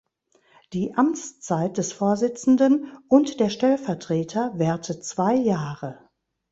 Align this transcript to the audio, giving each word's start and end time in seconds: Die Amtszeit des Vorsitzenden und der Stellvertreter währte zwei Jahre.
Die 0.73 0.95
Amtszeit 0.95 1.77
des 1.77 1.93
Vorsitzenden 1.93 2.91
und 3.07 3.39
der 3.39 3.49
Stellvertreter 3.49 4.51
währte 4.57 4.99
zwei 4.99 5.35
Jahre. 5.35 6.09